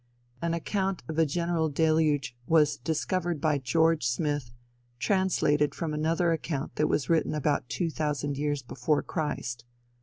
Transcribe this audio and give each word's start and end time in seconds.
An 0.41 0.55
account 0.55 1.03
of 1.07 1.19
a 1.19 1.27
general 1.27 1.69
deluge 1.69 2.35
"was 2.47 2.77
discovered 2.77 3.39
by 3.39 3.59
George 3.59 4.03
Smith, 4.03 4.51
translated 4.97 5.75
from 5.75 5.93
another 5.93 6.31
account 6.31 6.73
that 6.77 6.87
was 6.87 7.07
written 7.07 7.35
about 7.35 7.69
two 7.69 7.91
thousand 7.91 8.35
years 8.35 8.63
before 8.63 9.03
Christ." 9.03 9.63